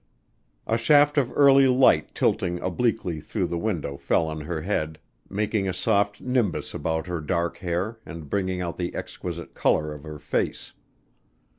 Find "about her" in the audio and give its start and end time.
6.73-7.21